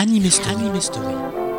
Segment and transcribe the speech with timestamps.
[0.00, 0.70] Anime Story.
[0.80, 1.49] Bonjour,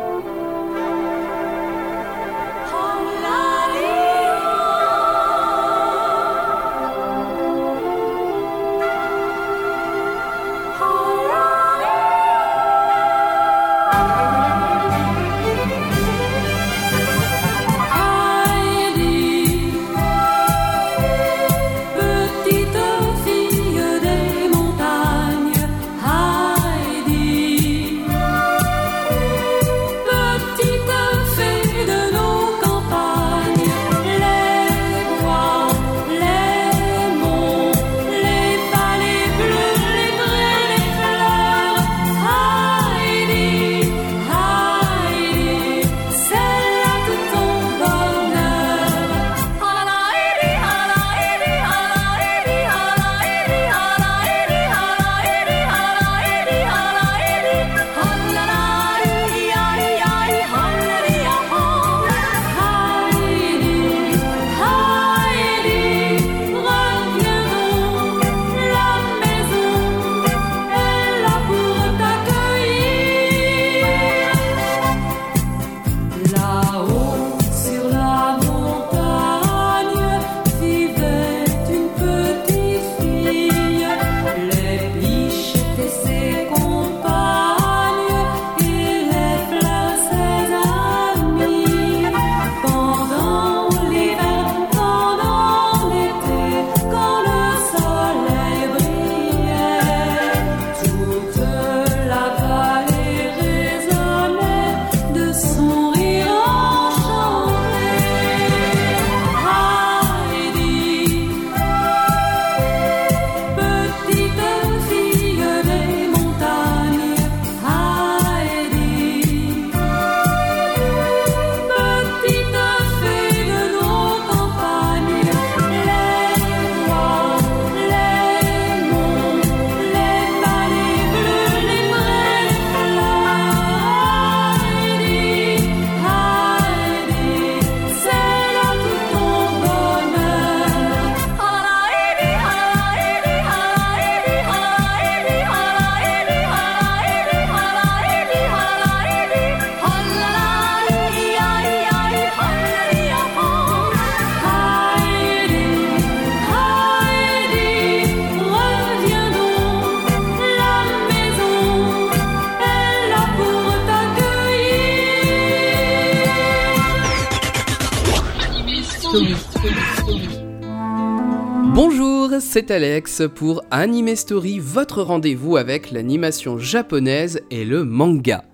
[172.52, 178.44] c'est Alex pour Anime Story, votre rendez-vous avec l'animation japonaise et le manga.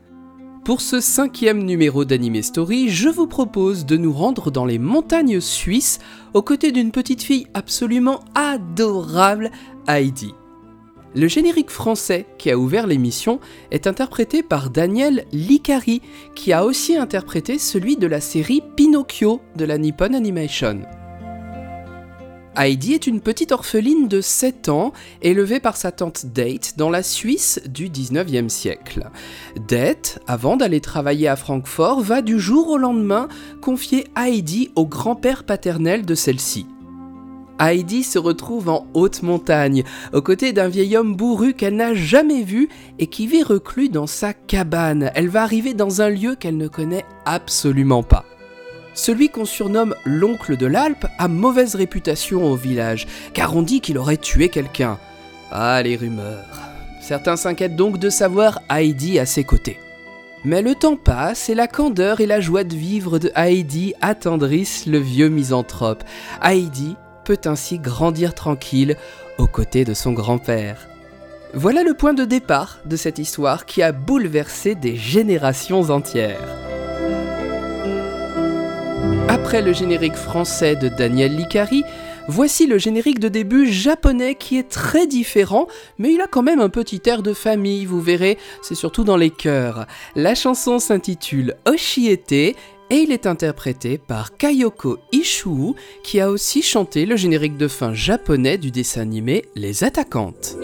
[0.65, 5.41] Pour ce cinquième numéro d'Anime Story, je vous propose de nous rendre dans les montagnes
[5.41, 5.99] suisses
[6.33, 9.51] aux côtés d'une petite fille absolument adorable,
[9.89, 10.33] Heidi.
[11.17, 13.41] Le générique français qui a ouvert l'émission
[13.73, 16.03] est interprété par Daniel Licari,
[16.37, 20.83] qui a aussi interprété celui de la série Pinocchio de la Nippon Animation.
[22.59, 24.93] Heidi est une petite orpheline de 7 ans,
[25.23, 29.11] élevée par sa tante Date dans la Suisse du 19e siècle.
[29.69, 33.29] Date, avant d'aller travailler à Francfort, va du jour au lendemain
[33.63, 36.67] confier Heidi au grand-père paternel de celle-ci.
[37.61, 42.43] Heidi se retrouve en haute montagne, aux côtés d'un vieil homme bourru qu'elle n'a jamais
[42.43, 45.13] vu et qui vit reclus dans sa cabane.
[45.15, 48.25] Elle va arriver dans un lieu qu'elle ne connaît absolument pas.
[48.99, 53.97] Celui qu'on surnomme l'oncle de l'Alpe a mauvaise réputation au village, car on dit qu'il
[53.97, 54.99] aurait tué quelqu'un.
[55.53, 56.59] Ah, les rumeurs.
[57.01, 59.79] Certains s'inquiètent donc de savoir Heidi à ses côtés.
[60.45, 64.87] Mais le temps passe et la candeur et la joie de vivre de Heidi attendrissent
[64.87, 66.03] le vieux misanthrope.
[66.43, 68.97] Heidi peut ainsi grandir tranquille
[69.39, 70.89] aux côtés de son grand-père.
[71.55, 76.68] Voilà le point de départ de cette histoire qui a bouleversé des générations entières.
[79.29, 81.85] Après le générique français de Daniel Licari,
[82.29, 86.61] voici le générique de début japonais qui est très différent, mais il a quand même
[86.61, 89.87] un petit air de famille, vous verrez, c'est surtout dans les chœurs.
[90.17, 92.57] La chanson s'intitule Oshiete et
[92.91, 98.57] il est interprété par Kayoko Ishuu, qui a aussi chanté le générique de fin japonais
[98.57, 100.57] du dessin animé Les Attaquantes.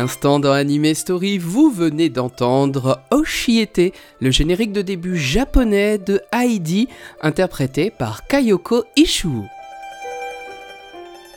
[0.00, 6.88] L'instant dans Anime Story, vous venez d'entendre Oshiete, le générique de début japonais de Heidi,
[7.20, 9.28] interprété par Kayoko Ishu.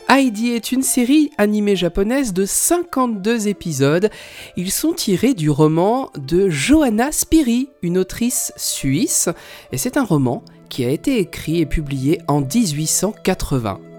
[0.07, 4.09] Heidi est une série animée japonaise de 52 épisodes.
[4.55, 9.27] Ils sont tirés du roman de Johanna Spiri, une autrice suisse,
[9.73, 13.92] et c'est un roman qui a été écrit et publié en 1880.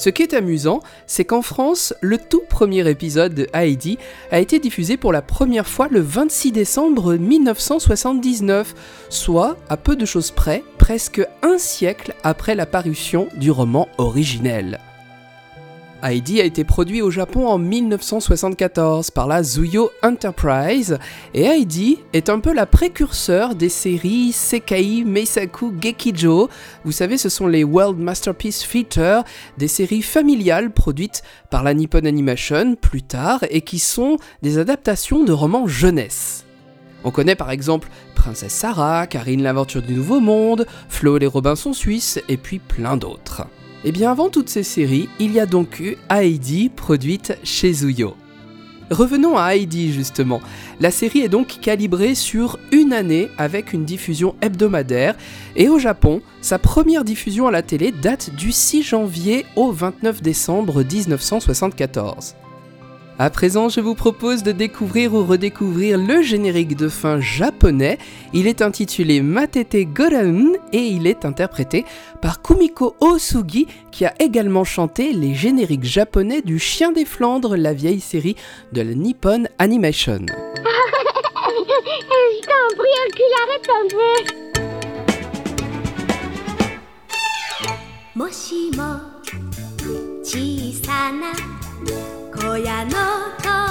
[0.00, 3.98] Ce qui est amusant, c'est qu'en France, le tout premier épisode de Heidi
[4.30, 8.74] a été diffusé pour la première fois le 26 décembre 1979,
[9.10, 14.80] soit, à peu de choses près, presque un siècle après la parution du roman originel.
[16.02, 20.98] Heidi a été produit au Japon en 1974 par la Zuyo Enterprise
[21.34, 26.48] et Heidi est un peu la précurseur des séries Sekai Meisaku Gekijo.
[26.84, 29.24] Vous savez, ce sont les World Masterpiece Feature,
[29.58, 35.24] des séries familiales produites par la Nippon Animation plus tard et qui sont des adaptations
[35.24, 36.46] de romans jeunesse.
[37.04, 41.72] On connaît par exemple Princesse Sarah, Karine l'aventure du Nouveau Monde, Flo et les Robinson
[41.72, 43.46] Suisses et puis plein d'autres.
[43.82, 48.14] Eh bien avant toutes ces séries, il y a donc eu Heidi produite chez Zuyo.
[48.90, 50.42] Revenons à Heidi justement.
[50.80, 55.14] La série est donc calibrée sur une année avec une diffusion hebdomadaire
[55.56, 60.20] et au Japon, sa première diffusion à la télé date du 6 janvier au 29
[60.20, 62.34] décembre 1974.
[63.22, 67.98] À présent, je vous propose de découvrir ou redécouvrir le générique de fin japonais.
[68.32, 71.84] Il est intitulé Matete Goraun et il est interprété
[72.22, 77.74] par Kumiko Osugi qui a également chanté les génériques japonais du Chien des Flandres, la
[77.74, 78.36] vieille série
[78.72, 80.24] de la Nippon Animation.
[92.50, 92.90] 親の
[93.40, 93.69] 顔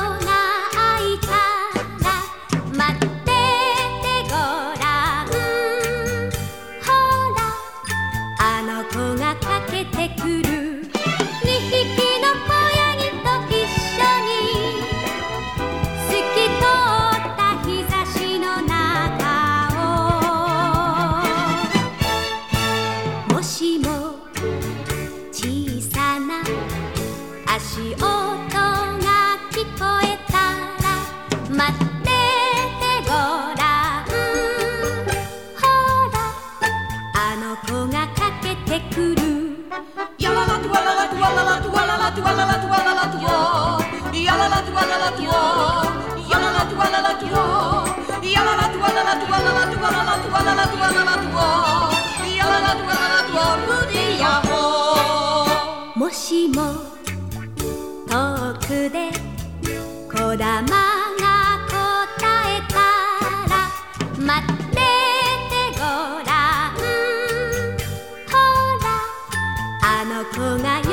[70.20, 70.89] 憧れ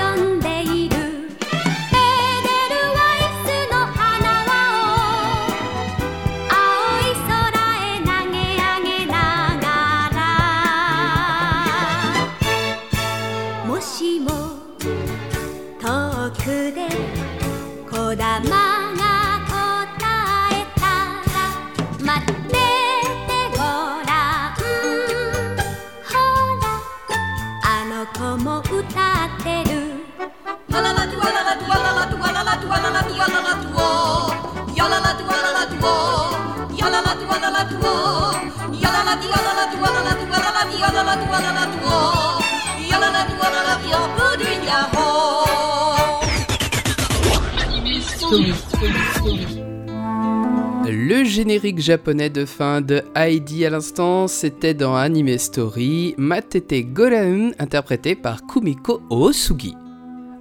[50.89, 57.53] Le générique japonais de fin de Heidi à l'instant, c'était dans Anime Story, Matete Goraun,
[57.59, 59.75] interprété par Kumiko Osugi.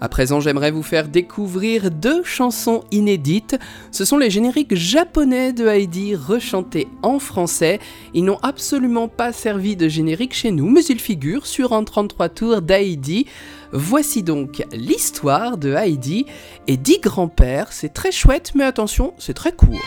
[0.05, 3.57] À présent, j'aimerais vous faire découvrir deux chansons inédites.
[3.89, 7.79] Ce sont les génériques japonais de Heidi rechantés en français.
[8.13, 12.29] Ils n'ont absolument pas servi de générique chez nous, mais ils figurent sur un 33
[12.29, 13.25] tours d'Heidi.
[13.71, 16.27] Voici donc l'histoire de Heidi
[16.67, 17.74] et dix grands-pères.
[17.74, 19.81] C'est très chouette, mais attention, c'est très court.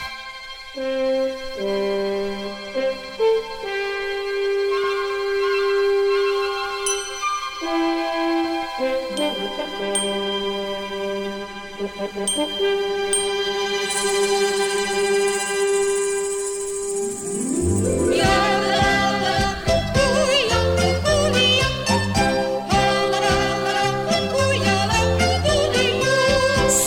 [12.09, 12.17] C'est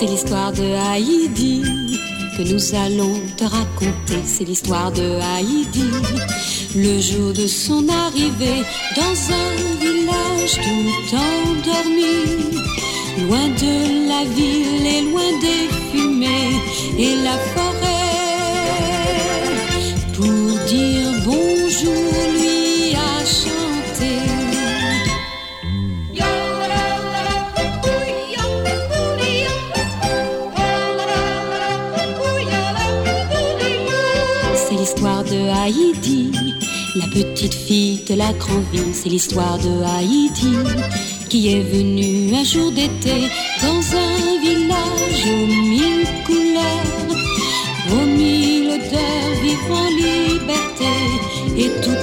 [0.06, 1.62] l'histoire de Haïti
[2.38, 4.24] que nous allons te raconter.
[4.26, 5.84] C'est l'histoire de Haïti,
[6.76, 8.64] le jour de son arrivée
[8.96, 12.62] dans un village tout endormi
[13.20, 16.56] loin de la ville et loin des fumées
[16.98, 18.02] et la forêt,
[20.14, 24.14] pour dire bonjour lui a chanté.
[34.56, 36.32] C'est l'histoire de Haïti,
[36.96, 38.94] la petite fille de la grande ville.
[38.94, 40.56] C'est l'histoire de Haïti
[41.32, 43.30] qui est venue un jour d'été
[43.62, 47.08] dans un village aux mille couleurs,
[47.94, 50.92] aux mille odeurs, vivre en liberté
[51.58, 52.01] et toutes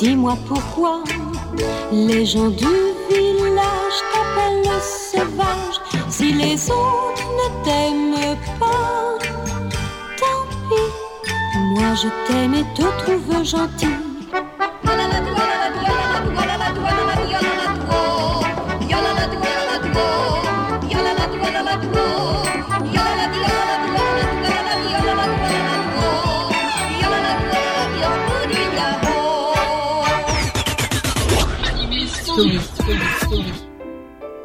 [0.00, 1.04] dis-moi pourquoi
[1.92, 2.64] les gens du
[3.10, 5.76] village t'appellent le sauvage.
[6.08, 9.18] Si les autres ne t'aiment pas,
[10.18, 10.90] tant pis.
[11.74, 14.09] Moi je t'aime et te trouve gentil.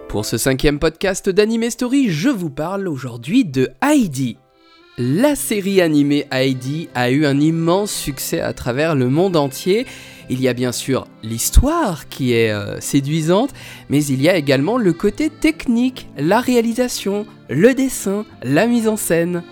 [0.10, 4.38] Pour ce cinquième podcast d'Anime Story, je vous parle aujourd'hui de Heidi.
[4.98, 9.86] La série animée Heidi a eu un immense succès à travers le monde entier.
[10.30, 13.52] Il y a bien sûr l'histoire qui est euh, séduisante,
[13.90, 18.98] mais il y a également le côté technique, la réalisation, le dessin, la mise en
[18.98, 19.44] scène.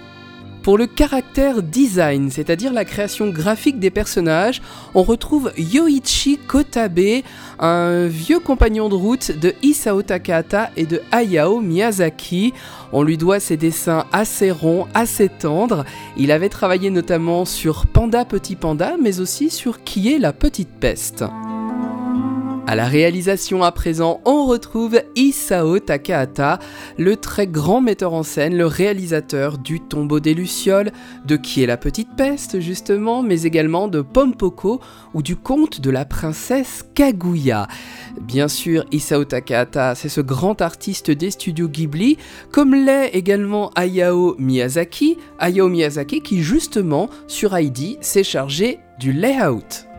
[0.63, 4.61] Pour le caractère design, c'est-à-dire la création graphique des personnages,
[4.95, 7.21] on retrouve Yoichi Kotabe,
[7.59, 12.53] un vieux compagnon de route de Isao Takahata et de Hayao Miyazaki.
[12.93, 15.83] On lui doit ses dessins assez ronds, assez tendres.
[16.15, 20.71] Il avait travaillé notamment sur Panda Petit Panda, mais aussi sur Qui est la Petite
[20.79, 21.25] Peste.
[22.65, 26.59] À la réalisation à présent, on retrouve Isao Takahata,
[26.97, 30.93] le très grand metteur en scène, le réalisateur du Tombeau des Lucioles,
[31.25, 34.79] de Qui est la Petite Peste justement, mais également de Pompoko
[35.13, 37.67] ou du conte de la princesse Kaguya.
[38.21, 42.17] Bien sûr, Isao Takahata, c'est ce grand artiste des studios Ghibli,
[42.49, 49.92] comme l'est également Hayao Miyazaki, Hayao Miyazaki qui justement sur Heidi s'est chargé du layout.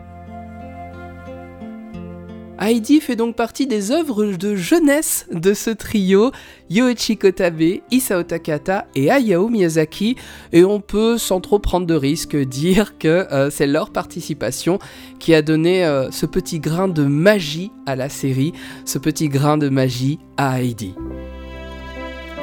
[2.59, 6.31] Heidi fait donc partie des œuvres de jeunesse de ce trio,
[6.69, 10.15] Yoichi Kotabe, Isao Takahata et Hayao Miyazaki,
[10.53, 14.79] et on peut sans trop prendre de risques dire que euh, c'est leur participation
[15.19, 18.53] qui a donné euh, ce petit grain de magie à la série,
[18.85, 20.95] ce petit grain de magie à Heidi.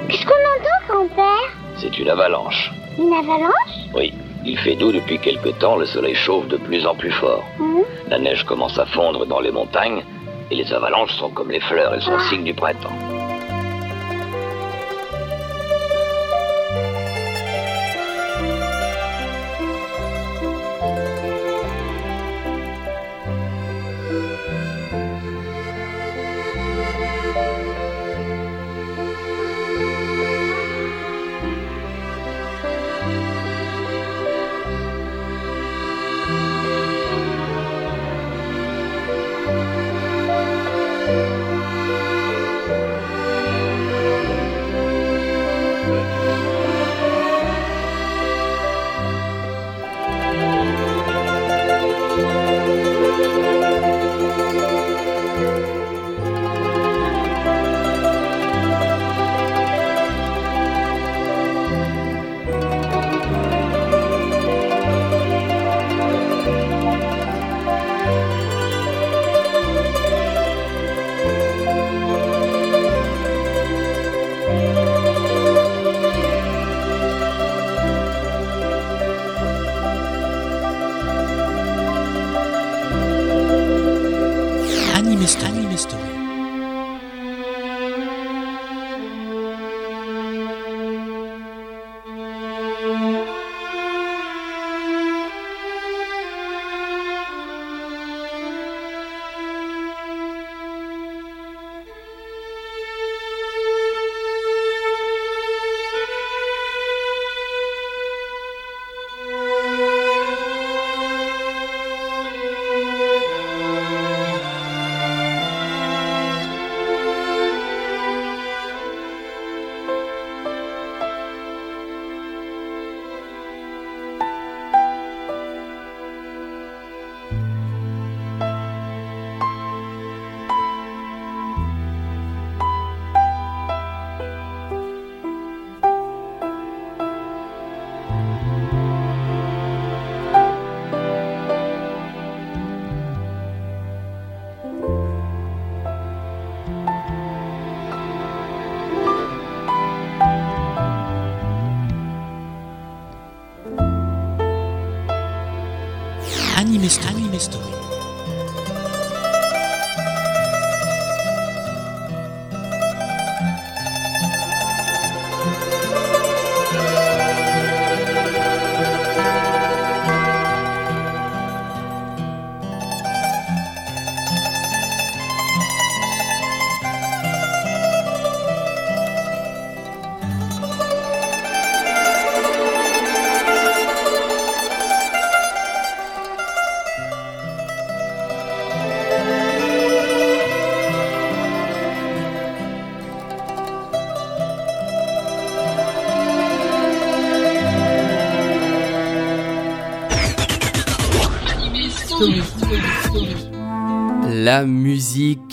[0.09, 1.57] Qu'est-ce qu'on entend, grand-père?
[1.81, 2.71] C'est une avalanche.
[2.99, 3.90] Une avalanche?
[3.95, 4.12] Oui,
[4.44, 7.44] il fait doux depuis quelque temps, le soleil chauffe de plus en plus fort.
[7.58, 7.82] Mhm.
[8.08, 10.02] La neige commence à fondre dans les montagnes
[10.50, 13.22] et les avalanches sont comme les fleurs, elles sont signes du printemps.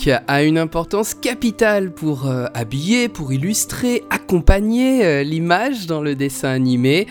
[0.08, 6.48] A une importance capitale pour euh, habiller, pour illustrer, accompagner euh, l'image dans le dessin
[6.48, 7.06] animé.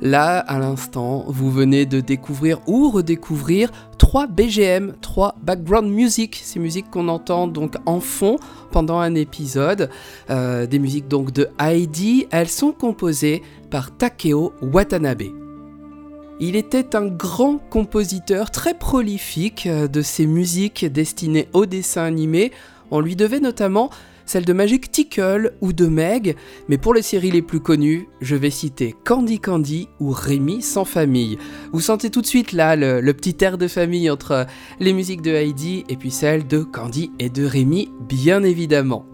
[0.00, 6.60] Là, à l'instant, vous venez de découvrir ou redécouvrir trois BGM, trois background music, ces
[6.60, 8.36] musiques qu'on entend donc en fond
[8.70, 9.90] pendant un épisode,
[10.30, 12.28] euh, des musiques donc de Heidi.
[12.30, 15.47] Elles sont composées par Takeo Watanabe.
[16.40, 22.52] Il était un grand compositeur très prolifique euh, de ses musiques destinées au dessin animé.
[22.92, 23.90] On lui devait notamment
[24.24, 26.36] celle de Magic Tickle ou de Meg,
[26.68, 30.84] mais pour les séries les plus connues, je vais citer Candy Candy ou Rémi sans
[30.84, 31.38] famille.
[31.72, 34.46] Vous sentez tout de suite là le, le petit air de famille entre
[34.78, 39.06] les musiques de Heidi et puis celles de Candy et de Rémi, bien évidemment.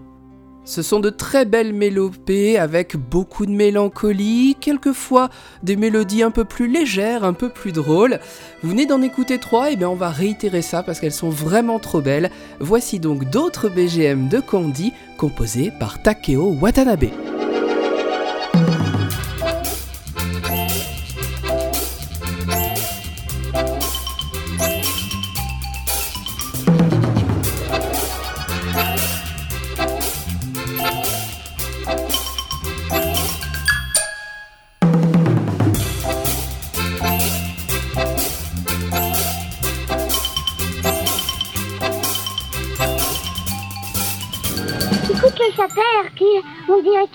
[0.65, 5.29] Ce sont de très belles mélopées avec beaucoup de mélancolie, quelquefois
[5.61, 8.19] des mélodies un peu plus légères, un peu plus drôles.
[8.63, 11.77] Vous venez d'en écouter trois, et bien on va réitérer ça parce qu'elles sont vraiment
[11.77, 12.31] trop belles.
[12.59, 17.11] Voici donc d'autres BGM de Candy composés par Takeo Watanabe.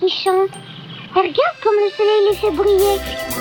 [0.01, 0.51] Qu'ils chantent.
[1.15, 3.40] Et regarde comme le soleil les fait briller.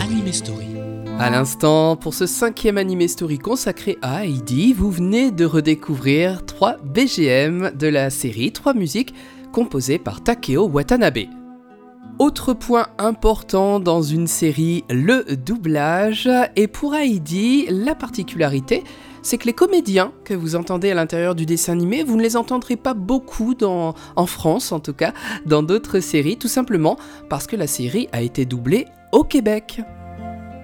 [0.00, 0.68] Anime Story.
[1.18, 6.76] À l'instant, pour ce cinquième Anime Story consacré à Heidi, vous venez de redécouvrir trois
[6.84, 9.12] BGM de la série, trois musiques
[9.52, 11.26] composées par Takeo Watanabe.
[12.20, 16.30] Autre point important dans une série, le doublage.
[16.54, 18.84] Et pour Heidi, la particularité,
[19.22, 22.36] c'est que les comédiens que vous entendez à l'intérieur du dessin animé, vous ne les
[22.36, 25.12] entendrez pas beaucoup dans, en France en tout cas,
[25.46, 26.96] dans d'autres séries, tout simplement
[27.28, 29.80] parce que la série a été doublée au Québec.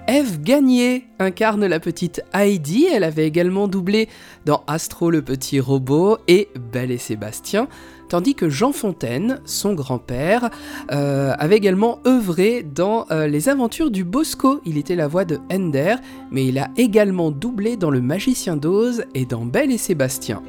[0.09, 4.09] Eve Gagné incarne la petite Heidi, elle avait également doublé
[4.47, 7.69] dans Astro le petit robot et Belle et Sébastien,
[8.09, 10.51] tandis que Jean Fontaine, son grand-père,
[10.91, 14.61] euh, avait également œuvré dans euh, Les Aventures du Bosco.
[14.65, 15.97] Il était la voix de Ender,
[16.31, 20.43] mais il a également doublé dans Le Magicien d'Oz et dans Belle et Sébastien.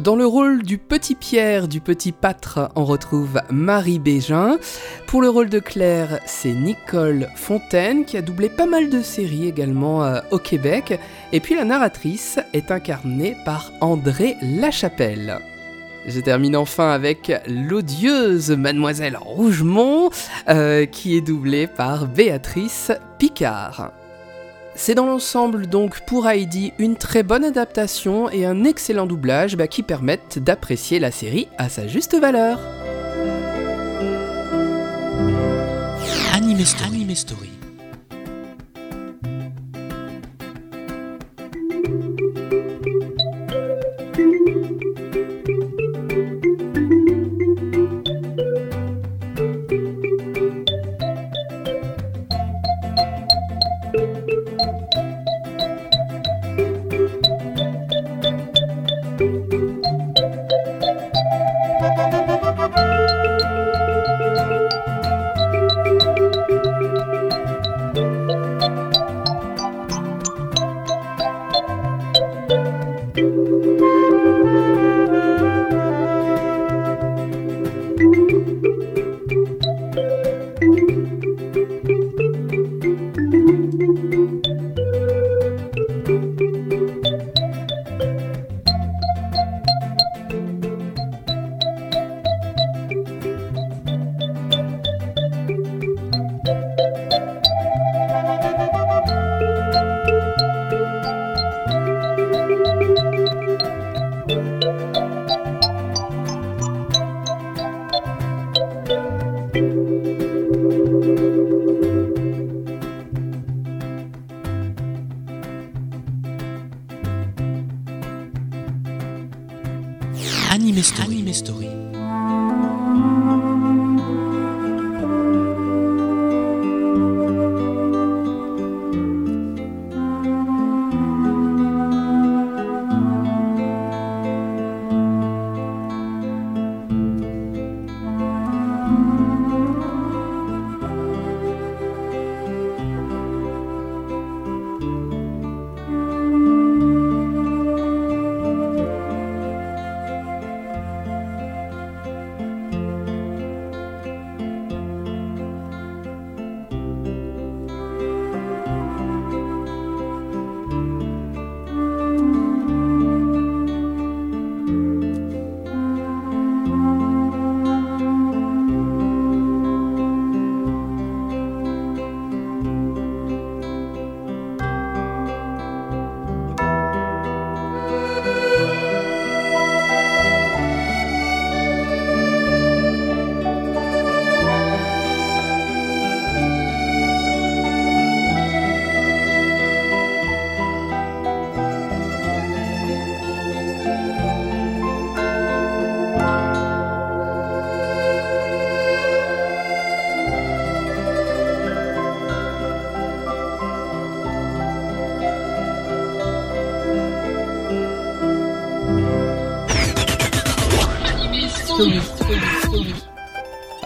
[0.00, 4.58] Dans le rôle du petit Pierre, du petit pâtre, on retrouve Marie Bégin.
[5.06, 9.48] Pour le rôle de Claire, c'est Nicole Fontaine qui a doublé pas mal de séries
[9.48, 10.98] également euh, au Québec.
[11.32, 15.40] Et puis la narratrice est incarnée par André Lachapelle.
[16.06, 20.10] Je termine enfin avec l'odieuse Mademoiselle Rougemont,
[20.48, 23.92] euh, qui est doublée par Béatrice Picard.
[24.74, 29.68] C'est dans l'ensemble donc pour Heidi une très bonne adaptation et un excellent doublage bah,
[29.68, 32.58] qui permettent d'apprécier la série à sa juste valeur.
[36.32, 36.94] Anime Story.
[36.94, 37.59] Anime Story.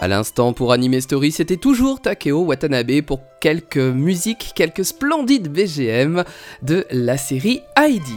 [0.05, 6.23] À l'instant pour Anime Story, c'était toujours Takeo Watanabe pour quelques musiques, quelques splendides BGM
[6.61, 8.13] de la série Heidi.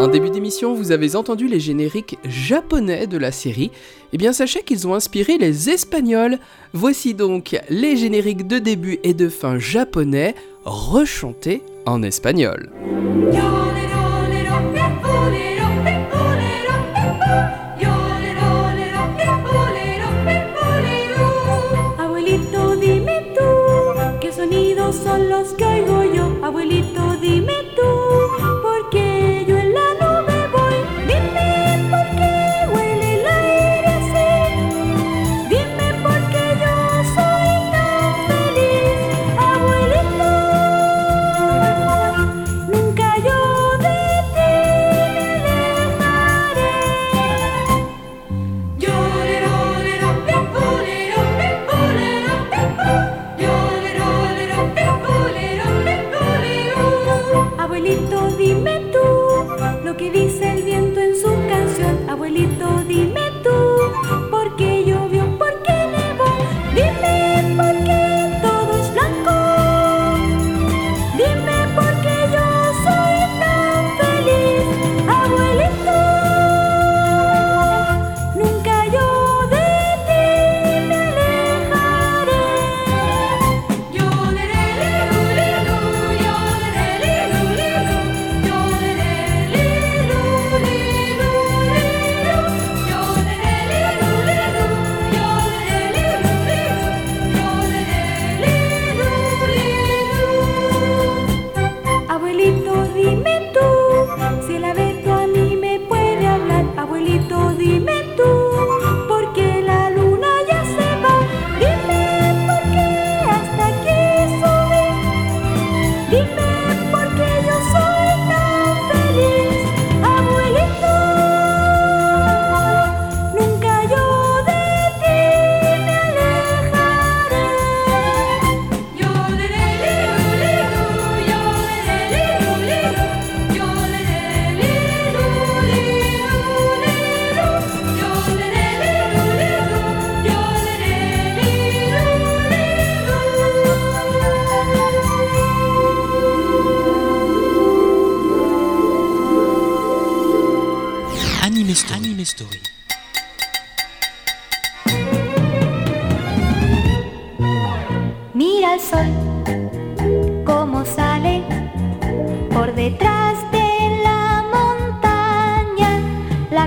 [0.00, 3.70] En début d'émission, vous avez entendu les génériques japonais de la série.
[4.14, 6.38] Eh bien, sachez qu'ils ont inspiré les Espagnols.
[6.72, 10.34] Voici donc les génériques de début et de fin japonais
[10.64, 12.70] rechantés en espagnol.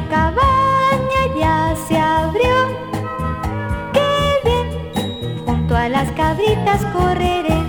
[0.10, 2.56] cabaña ya se abrió.
[3.94, 4.68] ¡Qué bien!
[5.46, 7.69] Junto a las cabritas correré.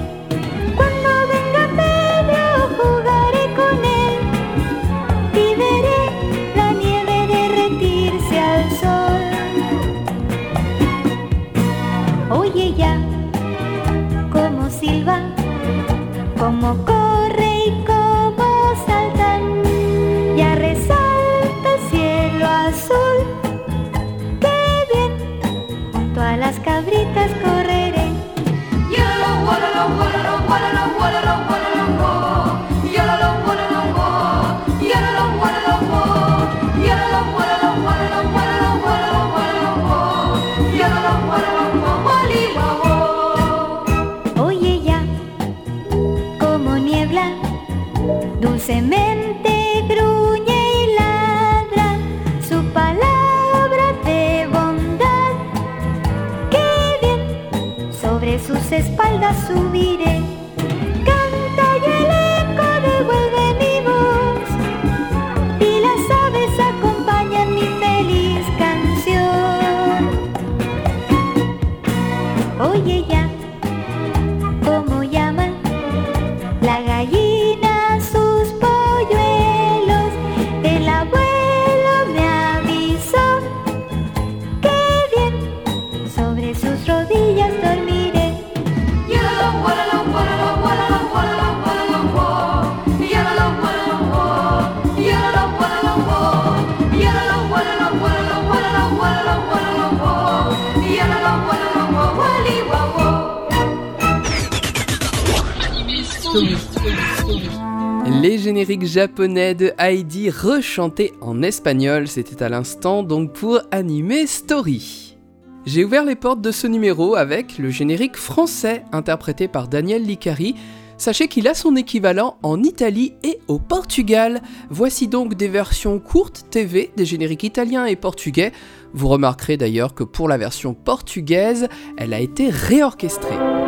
[108.64, 115.16] japonais de Heidi rechanté en espagnol, c'était à l'instant donc pour Anime Story.
[115.64, 120.56] J'ai ouvert les portes de ce numéro avec le générique français interprété par Daniel Licari.
[120.98, 124.42] Sachez qu'il a son équivalent en Italie et au Portugal.
[124.68, 128.52] Voici donc des versions courtes TV des génériques italiens et portugais.
[128.92, 133.59] Vous remarquerez d'ailleurs que pour la version portugaise, elle a été réorchestrée.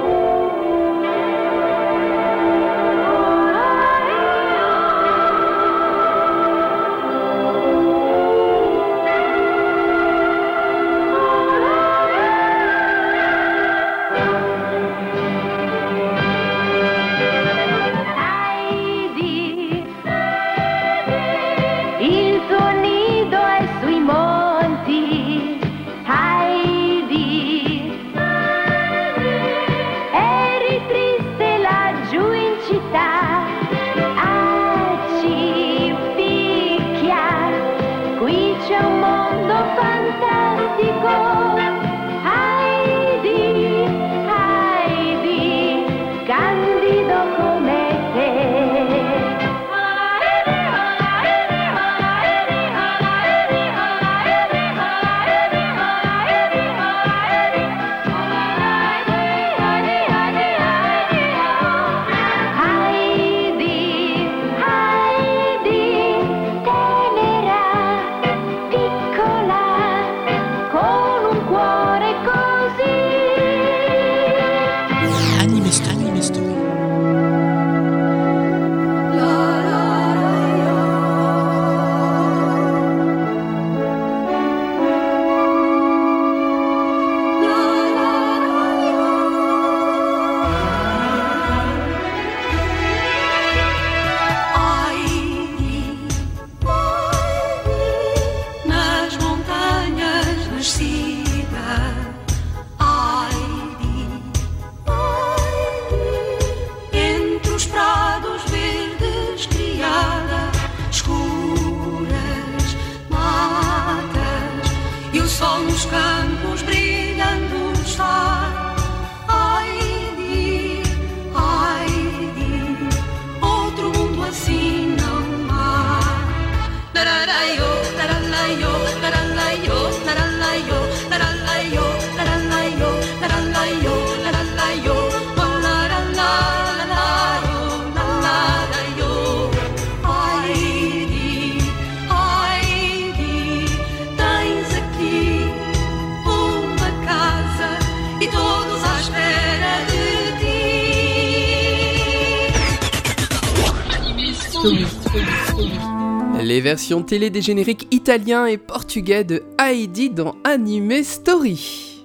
[157.01, 162.05] Télé des génériques italiens et portugais de Heidi dans Anime Story.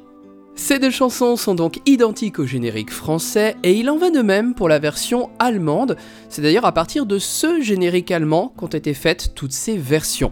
[0.55, 4.55] Ces deux chansons sont donc identiques au générique français et il en va de même
[4.55, 5.97] pour la version allemande.
[6.29, 10.31] C'est d'ailleurs à partir de ce générique allemand qu'ont été faites toutes ces versions.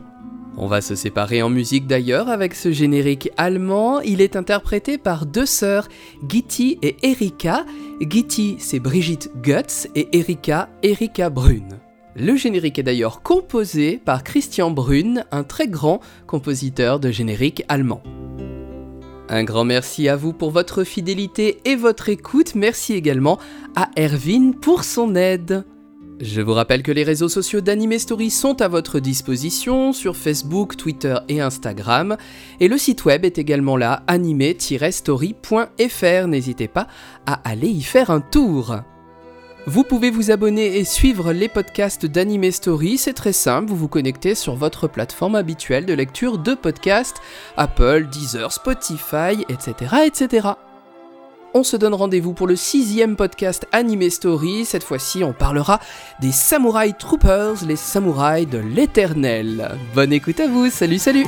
[0.58, 3.99] On va se séparer en musique d'ailleurs avec ce générique allemand.
[3.99, 5.89] Il est interprété par deux sœurs,
[6.28, 7.66] Gitti et Erika.
[7.99, 11.78] Gitti, c'est Brigitte Götz et Erika, Erika Brune.
[12.18, 18.01] Le générique est d'ailleurs composé par Christian Brune, un très grand compositeur de générique allemand.
[19.28, 22.55] Un grand merci à vous pour votre fidélité et votre écoute.
[22.55, 23.38] Merci également
[23.76, 25.66] à Erwin pour son aide.
[26.22, 30.78] Je vous rappelle que les réseaux sociaux d'Anime Story sont à votre disposition sur Facebook,
[30.78, 32.16] Twitter et Instagram.
[32.61, 36.28] Et le site web est également là, anime-story.fr.
[36.28, 36.88] N'hésitez pas
[37.26, 38.78] à aller y faire un tour.
[39.68, 43.88] Vous pouvez vous abonner et suivre les podcasts d'Anime Story, c'est très simple, vous vous
[43.88, 47.18] connectez sur votre plateforme habituelle de lecture de podcasts,
[47.57, 49.95] Apple, Deezer, Spotify, etc.
[50.05, 50.49] etc
[51.55, 54.66] on se donne rendez-vous pour le sixième podcast Anime Story.
[54.66, 55.80] Cette fois-ci, on parlera
[56.20, 59.78] des Samurai Troopers, les samouraïs de l'éternel.
[59.95, 61.26] Bonne écoute à vous, salut salut